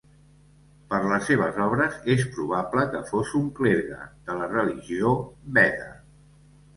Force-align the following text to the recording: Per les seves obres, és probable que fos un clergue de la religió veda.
Per 0.91 0.99
les 1.09 1.25
seves 1.31 1.57
obres, 1.65 1.99
és 2.13 2.23
probable 2.37 2.85
que 2.95 3.01
fos 3.09 3.33
un 3.41 3.51
clergue 3.59 3.99
de 4.31 4.39
la 4.39 4.49
religió 4.55 5.13
veda. 5.59 5.91